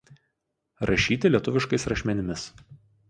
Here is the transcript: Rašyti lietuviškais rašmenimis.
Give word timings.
Rašyti 0.91 1.31
lietuviškais 1.35 1.87
rašmenimis. 1.93 2.51